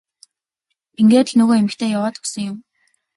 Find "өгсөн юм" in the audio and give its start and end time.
2.21-2.57